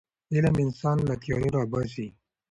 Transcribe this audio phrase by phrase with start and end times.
[0.33, 2.07] علم انسان له تیارو راباسي.